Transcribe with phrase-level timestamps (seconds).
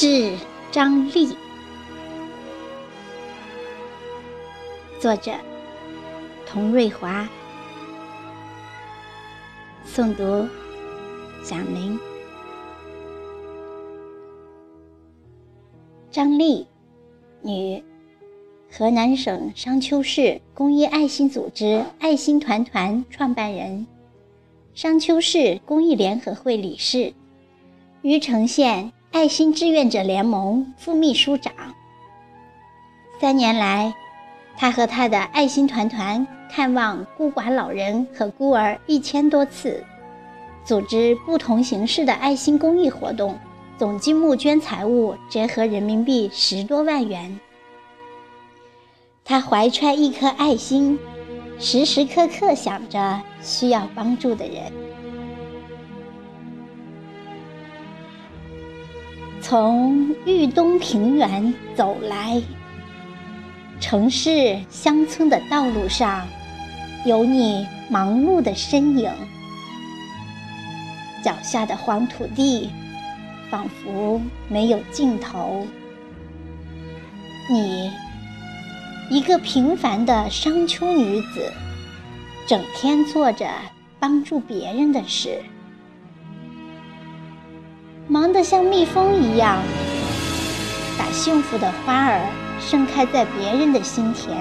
[0.00, 0.32] 致
[0.70, 1.36] 张丽，
[5.00, 5.32] 作者
[6.46, 7.28] 童瑞华，
[9.84, 10.46] 诵读
[11.42, 11.98] 蒋玲。
[16.12, 16.64] 张丽，
[17.42, 17.82] 女，
[18.70, 23.84] 河南省商丘市公益爱心组织爱心团团创办人，
[24.74, 27.12] 商丘市公益联合会理事，
[28.02, 28.92] 虞城县。
[29.10, 31.52] 爱心志愿者联盟副秘书长。
[33.18, 33.92] 三年来，
[34.56, 39.82] 他和他的爱心团团看望孤寡老人和孤儿一千多次，
[40.62, 43.36] 组织不同形式的爱心公益活动，
[43.78, 47.40] 总计募捐财物折合人民币十多万元。
[49.24, 50.98] 他怀揣一颗爱心，
[51.58, 54.70] 时时刻刻想着需要帮助的人。
[59.40, 62.42] 从豫东平原走来，
[63.80, 66.26] 城市乡村的道路上，
[67.06, 69.10] 有你忙碌的身影。
[71.22, 72.68] 脚下的黄土地，
[73.48, 75.66] 仿佛没有尽头。
[77.48, 77.90] 你，
[79.08, 81.50] 一个平凡的商丘女子，
[82.46, 83.48] 整天做着
[83.98, 85.40] 帮助别人的事。
[88.10, 89.62] 忙得像蜜蜂一样，
[90.96, 92.18] 把幸福的花儿
[92.58, 94.34] 盛开在别人的心田。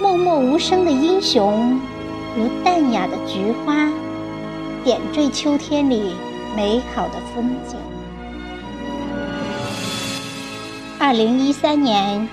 [0.00, 1.80] 默默无声的英雄，
[2.36, 3.88] 如淡雅的菊花，
[4.82, 6.16] 点缀秋天里
[6.56, 7.76] 美好的风景。
[10.98, 12.28] 二零一三年，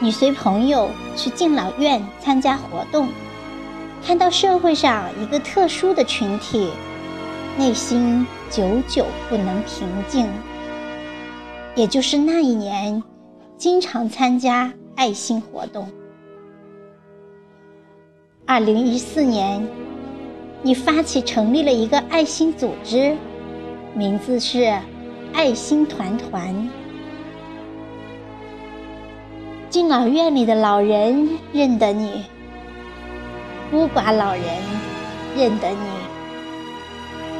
[0.00, 3.08] 你随朋友去敬老院参加活动，
[4.04, 6.70] 看到社会上一个特殊的群体。
[7.56, 10.28] 内心久久不能平静。
[11.74, 13.02] 也就是那一年，
[13.56, 15.90] 经常参加爱心活动。
[18.44, 19.66] 二零一四年，
[20.60, 23.16] 你发起成立了一个爱心组织，
[23.94, 24.78] 名字是
[25.32, 26.54] “爱心团团”。
[29.70, 32.26] 敬老院里的老人认得你，
[33.70, 34.44] 孤寡老人
[35.34, 36.21] 认得你。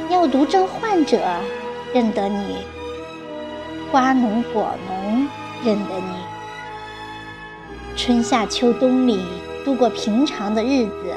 [0.09, 1.19] 尿毒症患者
[1.93, 2.57] 认得你，
[3.91, 5.27] 瓜农果农
[5.63, 6.13] 认得你，
[7.95, 9.23] 春夏秋冬里
[9.63, 11.13] 度过平常的日子，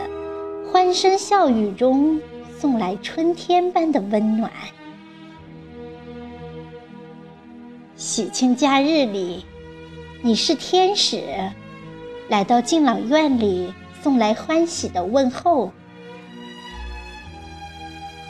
[0.70, 2.20] 欢声笑语中
[2.58, 4.50] 送来春天般的温暖。
[7.97, 9.44] 喜庆假日里，
[10.22, 11.22] 你是天使，
[12.28, 13.72] 来到敬老院里
[14.03, 15.72] 送来欢喜的问候。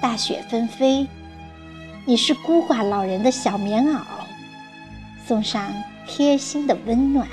[0.07, 1.05] 大雪纷飞，
[2.05, 4.03] 你是孤寡老人的小棉袄，
[5.27, 5.75] 送上
[6.07, 7.27] 贴心的温暖。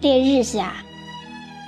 [0.00, 0.72] 烈日下，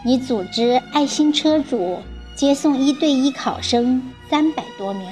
[0.03, 1.99] 你组织爱心车主
[2.34, 5.06] 接送一对一考生三百多名，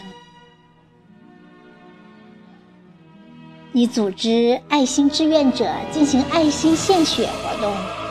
[3.71, 8.06] 你组织爱心志愿者进行爱心献血活动。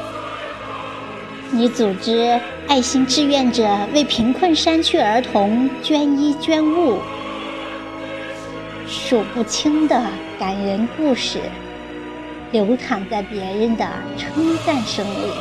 [1.57, 6.99] 你组织爱心志愿者为贫困山区儿童捐衣捐物，
[8.89, 10.03] 数不清的
[10.37, 11.39] 感人故事
[12.51, 15.31] 流淌在别人的称赞声里。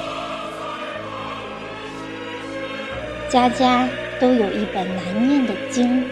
[3.28, 3.88] 家家
[4.20, 6.04] 都有一本难念的经。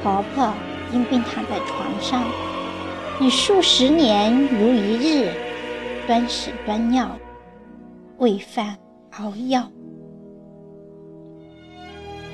[0.00, 0.54] 婆婆
[0.92, 2.22] 因病躺在床上，
[3.18, 5.32] 你数十年如一日，
[6.06, 7.18] 端屎端尿。
[8.20, 8.76] 喂饭
[9.12, 9.66] 熬药。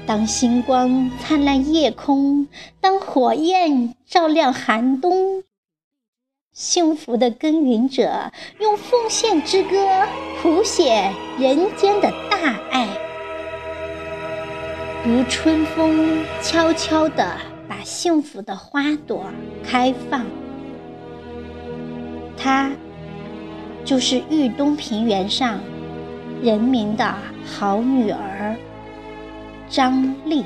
[0.05, 2.49] 当星光灿烂夜空，
[2.81, 5.45] 当火焰照亮寒冬，
[6.53, 9.87] 幸福的耕耘者用奉献之歌
[10.43, 12.89] 谱写人间的大爱，
[15.05, 17.37] 如春风悄悄地
[17.69, 19.25] 把幸福的花朵
[19.63, 20.27] 开放。
[22.37, 22.73] 她，
[23.85, 25.61] 就是豫东平原上。
[26.43, 28.57] 人民的好女儿，
[29.69, 30.45] 张丽。